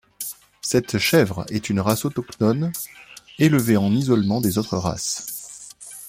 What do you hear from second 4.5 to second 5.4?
autres races.